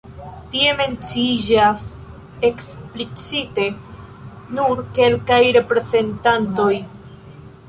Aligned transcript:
Tie 0.53 0.69
menciiĝas 0.77 1.83
eksplicite 2.49 3.67
nur 4.57 4.83
kelkaj 4.97 5.41
reprezentantoj. 5.61 6.73